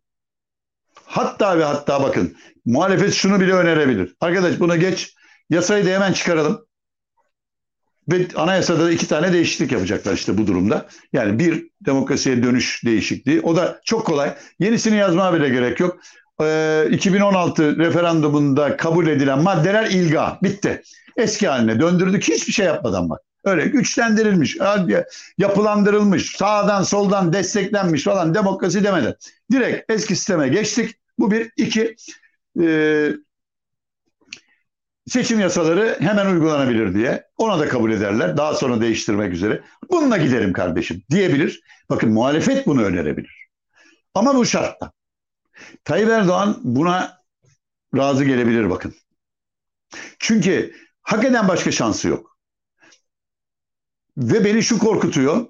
Hatta 1.06 1.58
ve 1.58 1.64
hatta 1.64 2.02
bakın 2.02 2.36
muhalefet 2.64 3.14
şunu 3.14 3.40
bile 3.40 3.52
önerebilir. 3.52 4.16
Arkadaş 4.20 4.60
buna 4.60 4.76
geç 4.76 5.14
yasayı 5.50 5.86
da 5.86 5.90
hemen 5.90 6.12
çıkaralım. 6.12 6.66
Ve 8.08 8.26
anayasada 8.36 8.84
da 8.84 8.90
iki 8.90 9.08
tane 9.08 9.32
değişiklik 9.32 9.72
yapacaklar 9.72 10.14
işte 10.14 10.38
bu 10.38 10.46
durumda. 10.46 10.86
Yani 11.12 11.38
bir 11.38 11.68
demokrasiye 11.86 12.42
dönüş 12.42 12.84
değişikliği. 12.84 13.40
O 13.40 13.56
da 13.56 13.80
çok 13.84 14.06
kolay. 14.06 14.34
Yenisini 14.58 14.96
yazmaya 14.96 15.34
bile 15.34 15.48
gerek 15.48 15.80
yok. 15.80 16.00
2016 16.40 17.62
ee, 17.62 17.76
referandumunda 17.76 18.76
kabul 18.76 19.06
edilen 19.06 19.42
maddeler 19.42 19.90
ilga. 19.90 20.38
Bitti. 20.42 20.82
Eski 21.16 21.48
haline 21.48 21.80
döndürdük. 21.80 22.28
Hiçbir 22.28 22.52
şey 22.52 22.66
yapmadan 22.66 23.10
bak. 23.10 23.20
Öyle 23.44 23.66
güçlendirilmiş, 23.66 24.56
yapılandırılmış, 25.38 26.36
sağdan 26.36 26.82
soldan 26.82 27.32
desteklenmiş 27.32 28.04
falan 28.04 28.34
demokrasi 28.34 28.84
demeden. 28.84 29.14
Direkt 29.52 29.90
eski 29.92 30.16
sisteme 30.16 30.48
geçtik. 30.48 30.94
Bu 31.18 31.30
bir. 31.30 31.50
iki 31.56 31.96
e, 32.62 33.10
seçim 35.06 35.40
yasaları 35.40 35.96
hemen 36.00 36.26
uygulanabilir 36.26 36.94
diye. 36.94 37.24
Ona 37.36 37.58
da 37.58 37.68
kabul 37.68 37.92
ederler. 37.92 38.36
Daha 38.36 38.54
sonra 38.54 38.80
değiştirmek 38.80 39.32
üzere. 39.32 39.62
Bununla 39.90 40.16
giderim 40.16 40.52
kardeşim 40.52 41.02
diyebilir. 41.10 41.60
Bakın 41.90 42.12
muhalefet 42.12 42.66
bunu 42.66 42.82
önerebilir. 42.82 43.48
Ama 44.14 44.34
bu 44.34 44.46
şartla. 44.46 44.92
Tayyip 45.84 46.10
Erdoğan 46.10 46.60
buna 46.64 47.18
razı 47.96 48.24
gelebilir 48.24 48.70
bakın. 48.70 48.94
Çünkü 50.18 50.74
hak 51.02 51.24
eden 51.24 51.48
başka 51.48 51.72
şansı 51.72 52.08
yok. 52.08 52.38
Ve 54.16 54.44
beni 54.44 54.62
şu 54.62 54.78
korkutuyor. 54.78 55.46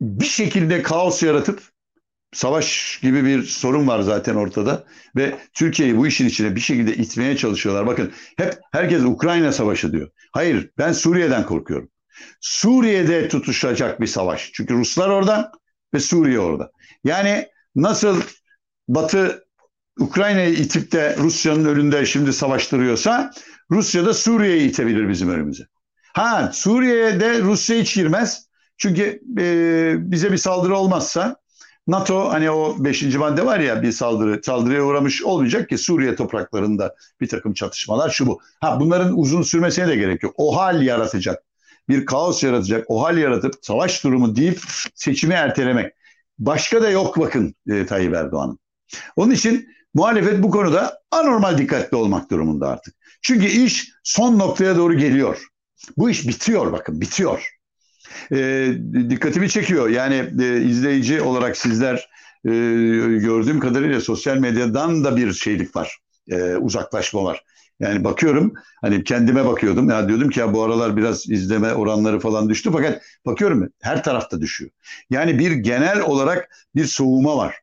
Bir 0.00 0.24
şekilde 0.24 0.82
kaos 0.82 1.22
yaratıp 1.22 1.62
savaş 2.32 2.98
gibi 3.02 3.24
bir 3.24 3.42
sorun 3.42 3.88
var 3.88 4.00
zaten 4.00 4.34
ortada 4.34 4.84
ve 5.16 5.38
Türkiye'yi 5.52 5.96
bu 5.96 6.06
işin 6.06 6.26
içine 6.26 6.54
bir 6.54 6.60
şekilde 6.60 6.96
itmeye 6.96 7.36
çalışıyorlar. 7.36 7.86
Bakın 7.86 8.12
hep 8.36 8.58
herkes 8.72 9.02
Ukrayna 9.02 9.52
savaşı 9.52 9.92
diyor. 9.92 10.10
Hayır 10.32 10.70
ben 10.78 10.92
Suriye'den 10.92 11.46
korkuyorum. 11.46 11.90
Suriye'de 12.40 13.28
tutuşacak 13.28 14.00
bir 14.00 14.06
savaş. 14.06 14.50
Çünkü 14.52 14.74
Ruslar 14.74 15.08
orada 15.08 15.52
ve 15.94 16.00
Suriye 16.00 16.40
orada. 16.40 16.70
Yani 17.04 17.48
nasıl 17.76 18.22
Batı 18.88 19.44
Ukrayna'yı 19.98 20.54
itip 20.54 20.92
de 20.92 21.16
Rusya'nın 21.18 21.64
önünde 21.64 22.06
şimdi 22.06 22.32
savaştırıyorsa 22.32 23.30
Rusya 23.70 24.06
da 24.06 24.14
Suriye'yi 24.14 24.68
itebilir 24.68 25.08
bizim 25.08 25.30
önümüze. 25.30 25.64
Ha 26.14 26.50
Suriye'ye 26.52 27.20
de 27.20 27.40
Rusya 27.40 27.76
hiç 27.76 27.94
girmez. 27.94 28.48
Çünkü 28.76 29.20
e, 29.38 29.94
bize 30.10 30.32
bir 30.32 30.36
saldırı 30.36 30.76
olmazsa 30.76 31.36
NATO 31.86 32.30
hani 32.30 32.50
o 32.50 32.76
beşinci 32.78 33.18
madde 33.18 33.46
var 33.46 33.60
ya 33.60 33.82
bir 33.82 33.92
saldırı 33.92 34.40
saldırıya 34.44 34.82
uğramış 34.82 35.22
olmayacak 35.22 35.68
ki 35.68 35.78
Suriye 35.78 36.16
topraklarında 36.16 36.94
bir 37.20 37.28
takım 37.28 37.54
çatışmalar 37.54 38.10
şu 38.10 38.26
bu. 38.26 38.40
Ha 38.60 38.80
bunların 38.80 39.18
uzun 39.18 39.42
sürmesine 39.42 39.88
de 39.88 39.96
gerek 39.96 40.22
yok. 40.22 40.34
O 40.36 40.56
hal 40.56 40.82
yaratacak. 40.82 41.42
Bir 41.88 42.06
kaos 42.06 42.42
yaratacak. 42.42 42.84
O 42.88 43.02
hal 43.02 43.18
yaratıp 43.18 43.54
savaş 43.62 44.04
durumu 44.04 44.36
deyip 44.36 44.60
seçimi 44.94 45.34
ertelemek. 45.34 45.92
Başka 46.38 46.82
da 46.82 46.90
yok 46.90 47.18
bakın 47.18 47.54
e, 47.68 47.86
Tayyip 47.86 48.14
Erdoğan'ın. 48.14 48.58
Onun 49.16 49.30
için 49.30 49.68
muhalefet 49.94 50.42
bu 50.42 50.50
konuda 50.50 51.00
anormal 51.10 51.58
dikkatli 51.58 51.96
olmak 51.96 52.30
durumunda 52.30 52.68
artık. 52.68 52.94
Çünkü 53.22 53.46
iş 53.46 53.90
son 54.02 54.38
noktaya 54.38 54.76
doğru 54.76 54.94
geliyor. 54.94 55.46
Bu 55.96 56.10
iş 56.10 56.28
bitiyor 56.28 56.72
bakın 56.72 57.00
bitiyor. 57.00 57.48
E, 58.32 58.68
dikkatimi 59.10 59.50
çekiyor. 59.50 59.88
Yani 59.88 60.30
e, 60.40 60.62
izleyici 60.62 61.20
olarak 61.22 61.56
sizler 61.56 62.08
e, 62.44 62.50
gördüğüm 63.18 63.60
kadarıyla 63.60 64.00
sosyal 64.00 64.36
medyadan 64.36 65.04
da 65.04 65.16
bir 65.16 65.32
şeylik 65.32 65.76
var. 65.76 65.98
E, 66.30 66.56
uzaklaşma 66.56 67.24
var. 67.24 67.44
Yani 67.80 68.04
bakıyorum 68.04 68.52
hani 68.80 69.04
kendime 69.04 69.44
bakıyordum 69.44 69.90
ya 69.90 70.08
diyordum 70.08 70.30
ki 70.30 70.40
ya 70.40 70.54
bu 70.54 70.62
aralar 70.62 70.96
biraz 70.96 71.30
izleme 71.30 71.74
oranları 71.74 72.20
falan 72.20 72.48
düştü 72.48 72.70
fakat 72.72 73.02
bakıyorum 73.26 73.68
her 73.82 74.04
tarafta 74.04 74.40
düşüyor. 74.40 74.70
Yani 75.10 75.38
bir 75.38 75.52
genel 75.52 76.00
olarak 76.00 76.48
bir 76.74 76.84
soğuma 76.84 77.36
var. 77.36 77.56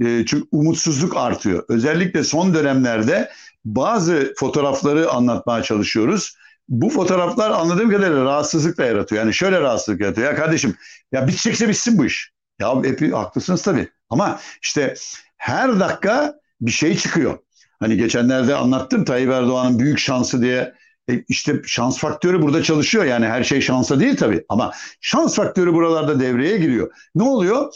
E, 0.00 0.26
çünkü 0.26 0.44
umutsuzluk 0.52 1.16
artıyor. 1.16 1.64
Özellikle 1.68 2.24
son 2.24 2.54
dönemlerde 2.54 3.30
bazı 3.64 4.34
fotoğrafları 4.36 5.10
anlatmaya 5.10 5.62
çalışıyoruz. 5.62 6.36
Bu 6.68 6.90
fotoğraflar 6.90 7.50
anladığım 7.50 7.90
kadarıyla 7.90 8.24
rahatsızlık 8.24 8.78
da 8.78 8.84
yaratıyor. 8.84 9.22
Yani 9.22 9.34
şöyle 9.34 9.60
rahatsızlık 9.60 10.00
yaratıyor. 10.00 10.28
Ya 10.28 10.36
kardeşim 10.36 10.74
ya 11.12 11.28
bitecekse 11.28 11.68
bitsin 11.68 11.98
bu 11.98 12.04
iş. 12.06 12.32
Ya 12.60 12.82
hep 12.82 13.14
haklısınız 13.14 13.62
tabii. 13.62 13.88
Ama 14.10 14.40
işte 14.62 14.94
her 15.36 15.80
dakika 15.80 16.34
bir 16.60 16.70
şey 16.70 16.96
çıkıyor. 16.96 17.38
Hani 17.80 17.96
geçenlerde 17.96 18.54
anlattım 18.54 19.04
Tayyip 19.04 19.30
Erdoğan'ın 19.30 19.78
büyük 19.78 19.98
şansı 19.98 20.42
diye. 20.42 20.74
E 21.10 21.24
işte 21.28 21.62
şans 21.66 21.98
faktörü 21.98 22.42
burada 22.42 22.62
çalışıyor. 22.62 23.04
Yani 23.04 23.26
her 23.26 23.44
şey 23.44 23.60
şansa 23.60 24.00
değil 24.00 24.16
tabii. 24.16 24.44
Ama 24.48 24.72
şans 25.00 25.36
faktörü 25.36 25.74
buralarda 25.74 26.20
devreye 26.20 26.58
giriyor. 26.58 26.90
Ne 27.14 27.22
oluyor? 27.22 27.72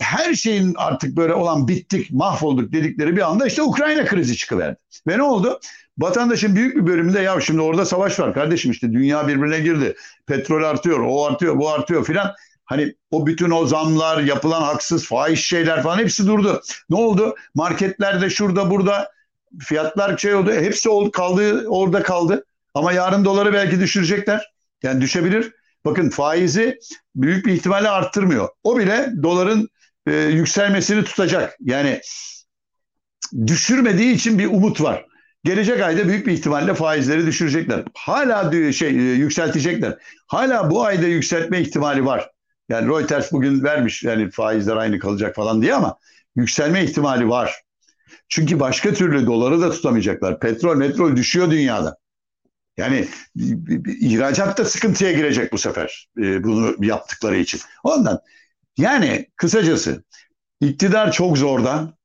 her 0.00 0.34
şeyin 0.34 0.74
artık 0.76 1.16
böyle 1.16 1.34
olan 1.34 1.68
bittik, 1.68 2.12
mahvolduk 2.12 2.72
dedikleri 2.72 3.16
bir 3.16 3.30
anda 3.30 3.46
işte 3.46 3.62
Ukrayna 3.62 4.04
krizi 4.04 4.36
çıkıverdi. 4.36 4.78
Ve 5.06 5.18
ne 5.18 5.22
oldu? 5.22 5.60
Vatandaşın 5.98 6.56
büyük 6.56 6.76
bir 6.76 6.86
bölümünde 6.86 7.20
ya 7.20 7.40
şimdi 7.40 7.60
orada 7.60 7.84
savaş 7.84 8.20
var 8.20 8.34
kardeşim 8.34 8.70
işte 8.70 8.92
dünya 8.92 9.28
birbirine 9.28 9.60
girdi. 9.60 9.96
Petrol 10.26 10.64
artıyor, 10.64 11.00
o 11.08 11.26
artıyor, 11.26 11.58
bu 11.58 11.70
artıyor 11.70 12.04
filan. 12.04 12.34
Hani 12.64 12.94
o 13.10 13.26
bütün 13.26 13.50
o 13.50 13.66
zamlar, 13.66 14.22
yapılan 14.22 14.62
haksız 14.62 15.06
fahiş 15.06 15.46
şeyler 15.46 15.82
falan 15.82 15.98
hepsi 15.98 16.26
durdu. 16.26 16.60
Ne 16.90 16.96
oldu? 16.96 17.34
Marketlerde 17.54 18.30
şurada 18.30 18.70
burada 18.70 19.10
fiyatlar 19.60 20.18
şey 20.18 20.34
oldu. 20.34 20.52
Hepsi 20.52 20.88
oldu, 20.88 21.10
kaldı 21.10 21.68
orada 21.68 22.02
kaldı. 22.02 22.44
Ama 22.74 22.92
yarın 22.92 23.24
doları 23.24 23.52
belki 23.52 23.80
düşürecekler. 23.80 24.52
Yani 24.82 25.00
düşebilir. 25.00 25.52
Bakın 25.84 26.10
faizi 26.10 26.78
büyük 27.14 27.46
bir 27.46 27.52
ihtimalle 27.52 27.88
arttırmıyor. 27.88 28.48
O 28.64 28.78
bile 28.78 29.10
doların 29.22 29.68
e, 30.06 30.12
yükselmesini 30.12 31.04
tutacak. 31.04 31.56
Yani 31.60 32.00
düşürmediği 33.46 34.14
için 34.14 34.38
bir 34.38 34.46
umut 34.46 34.82
var. 34.82 35.06
Gelecek 35.44 35.80
ayda 35.80 36.08
büyük 36.08 36.26
bir 36.26 36.32
ihtimalle 36.32 36.74
faizleri 36.74 37.26
düşürecekler. 37.26 37.82
Hala 37.94 38.72
şey 38.72 38.88
e, 38.88 38.92
yükseltecekler. 38.92 39.96
Hala 40.26 40.70
bu 40.70 40.84
ayda 40.84 41.06
yükseltme 41.06 41.60
ihtimali 41.60 42.04
var. 42.04 42.30
Yani 42.68 42.88
Reuters 42.88 43.32
bugün 43.32 43.62
vermiş 43.64 44.02
yani 44.02 44.30
faizler 44.30 44.76
aynı 44.76 44.98
kalacak 44.98 45.34
falan 45.34 45.62
diye 45.62 45.74
ama 45.74 45.98
yükselme 46.36 46.84
ihtimali 46.84 47.28
var. 47.28 47.65
Çünkü 48.28 48.60
başka 48.60 48.94
türlü 48.94 49.26
doları 49.26 49.60
da 49.60 49.70
tutamayacaklar. 49.70 50.40
Petrol, 50.40 50.76
metrol 50.76 51.16
düşüyor 51.16 51.50
dünyada. 51.50 51.96
Yani 52.76 53.08
ihracat 54.00 54.58
da 54.58 54.64
sıkıntıya 54.64 55.12
girecek 55.12 55.52
bu 55.52 55.58
sefer 55.58 56.08
e, 56.18 56.44
bunu 56.44 56.86
yaptıkları 56.86 57.36
için. 57.36 57.60
Ondan 57.84 58.20
yani 58.76 59.26
kısacası 59.36 60.04
iktidar 60.60 61.12
çok 61.12 61.38
zordan 61.38 61.96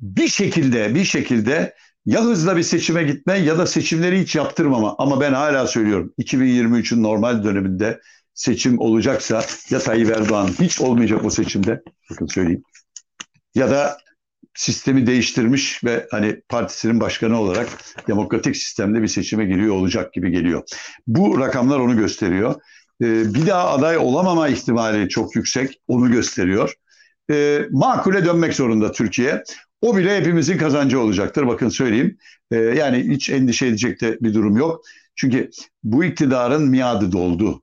bir 0.00 0.28
şekilde 0.28 0.94
bir 0.94 1.04
şekilde 1.04 1.74
ya 2.06 2.24
hızla 2.24 2.56
bir 2.56 2.62
seçime 2.62 3.02
gitme 3.02 3.38
ya 3.38 3.58
da 3.58 3.66
seçimleri 3.66 4.20
hiç 4.20 4.34
yaptırmama. 4.36 4.94
Ama 4.98 5.20
ben 5.20 5.32
hala 5.32 5.66
söylüyorum 5.66 6.14
2023'ün 6.18 7.02
normal 7.02 7.44
döneminde 7.44 8.00
seçim 8.34 8.78
olacaksa 8.78 9.44
ya 9.70 9.78
Tayyip 9.78 10.10
Erdoğan 10.10 10.48
hiç 10.60 10.80
olmayacak 10.80 11.24
o 11.24 11.30
seçimde. 11.30 11.82
Bakın 12.10 12.26
söyleyeyim. 12.26 12.62
Ya 13.54 13.70
da 13.70 13.98
sistemi 14.58 15.06
değiştirmiş 15.06 15.84
ve 15.84 16.06
hani 16.10 16.40
partisinin 16.48 17.00
başkanı 17.00 17.40
olarak 17.40 17.68
demokratik 18.08 18.56
sistemde 18.56 19.02
bir 19.02 19.08
seçime 19.08 19.44
giriyor 19.44 19.74
olacak 19.74 20.12
gibi 20.12 20.30
geliyor. 20.30 20.62
Bu 21.06 21.40
rakamlar 21.40 21.78
onu 21.78 21.96
gösteriyor. 21.96 22.54
Ee, 23.02 23.34
bir 23.34 23.46
daha 23.46 23.68
aday 23.68 23.96
olamama 23.98 24.48
ihtimali 24.48 25.08
çok 25.08 25.36
yüksek, 25.36 25.80
onu 25.88 26.10
gösteriyor. 26.10 26.74
Ee, 27.30 27.60
makule 27.70 28.24
dönmek 28.24 28.54
zorunda 28.54 28.92
Türkiye. 28.92 29.42
O 29.82 29.96
bile 29.96 30.16
hepimizin 30.16 30.58
kazancı 30.58 31.00
olacaktır. 31.00 31.46
Bakın 31.46 31.68
söyleyeyim. 31.68 32.18
Ee, 32.50 32.56
yani 32.56 33.14
hiç 33.14 33.30
endişe 33.30 33.66
edecek 33.66 34.00
de 34.00 34.18
bir 34.20 34.34
durum 34.34 34.56
yok. 34.56 34.84
Çünkü 35.16 35.50
bu 35.84 36.04
iktidarın 36.04 36.68
miadı 36.68 37.12
doldu. 37.12 37.62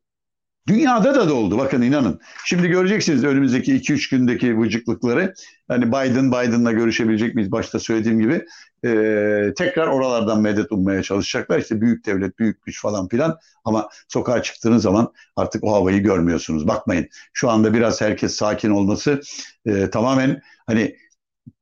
Dünyada 0.67 1.15
da 1.15 1.30
doldu 1.30 1.58
bakın 1.58 1.82
inanın. 1.82 2.19
Şimdi 2.45 2.67
göreceksiniz 2.67 3.23
önümüzdeki 3.23 3.75
2-3 3.75 4.10
gündeki 4.12 4.60
vıcıklıkları. 4.60 5.34
Hani 5.67 5.88
Biden 5.88 6.32
Biden'la 6.32 6.71
görüşebilecek 6.71 7.36
miyiz 7.36 7.51
başta 7.51 7.80
söylediğim 7.80 8.19
gibi. 8.19 8.45
Ee, 8.86 9.54
tekrar 9.58 9.88
oralardan 9.88 10.41
medet 10.41 10.71
ummaya 10.71 11.04
çalışacaklar. 11.04 11.60
İşte 11.60 11.82
büyük 11.82 12.06
devlet, 12.06 12.39
büyük 12.39 12.65
güç 12.65 12.82
falan 12.82 13.08
filan. 13.08 13.38
Ama 13.65 13.89
sokağa 14.08 14.43
çıktığınız 14.43 14.84
zaman 14.84 15.13
artık 15.36 15.63
o 15.63 15.73
havayı 15.73 16.04
görmüyorsunuz. 16.04 16.67
Bakmayın 16.67 17.08
şu 17.34 17.49
anda 17.49 17.73
biraz 17.73 18.01
herkes 18.01 18.36
sakin 18.36 18.69
olması 18.69 19.21
e, 19.65 19.89
tamamen 19.89 20.41
hani 20.67 20.95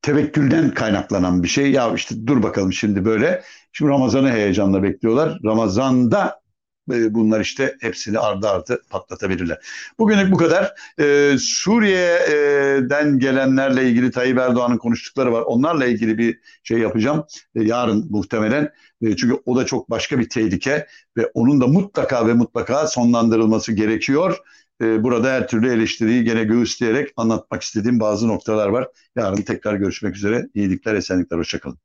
tevekkülden 0.02 0.74
kaynaklanan 0.74 1.44
bir 1.44 1.48
şey. 1.48 1.72
Ya 1.72 1.94
işte 1.94 2.28
dur 2.28 2.44
bakalım 2.44 2.74
şimdi 2.74 3.06
böyle. 3.06 3.44
Şimdi 3.72 3.92
Ramazan'ı 3.92 4.32
heyecanla 4.32 4.84
bekliyorlar. 4.84 5.40
Ramazan'da 5.46 6.43
e, 6.92 7.14
bunlar 7.14 7.40
işte 7.42 7.78
hepsini 7.82 8.20
ardı 8.20 8.50
ardı 8.50 8.82
patlatabilirler. 8.90 9.58
Bugünlük 10.00 10.32
bu 10.32 10.38
kadar. 10.38 10.74
Ee, 11.00 11.36
Suriye'den 11.40 13.20
gelenlerle 13.20 13.90
ilgili 13.90 14.12
Tayyip 14.12 14.38
Erdoğan'ın 14.38 14.78
konuştukları 14.78 15.32
var. 15.34 15.42
Onlarla 15.42 15.86
ilgili 15.86 16.18
bir 16.18 16.40
şey 16.64 16.80
yapacağım. 16.80 17.26
Ee, 17.56 17.64
yarın 17.64 18.08
muhtemelen. 18.10 18.72
Ee, 19.02 19.16
çünkü 19.16 19.42
o 19.46 19.56
da 19.56 19.66
çok 19.66 19.90
başka 19.90 20.20
bir 20.20 20.30
tehlike 20.30 20.88
ve 21.18 21.32
onun 21.34 21.62
da 21.62 21.68
mutlaka 21.68 22.28
ve 22.28 22.34
mutlaka 22.34 22.88
sonlandırılması 22.88 23.74
gerekiyor. 23.74 24.38
Ee, 24.82 25.04
burada 25.04 25.32
her 25.32 25.48
türlü 25.48 25.72
eleştiriyi 25.72 26.24
gene 26.24 26.44
göğüsleyerek 26.44 27.14
anlatmak 27.18 27.62
istediğim 27.62 28.00
bazı 28.00 28.28
noktalar 28.28 28.68
var. 28.68 28.88
Yarın 29.16 29.42
tekrar 29.42 29.74
görüşmek 29.76 30.16
üzere. 30.16 30.48
İyilikler, 30.54 30.94
esenlikler, 30.94 31.38
hoşçakalın. 31.38 31.78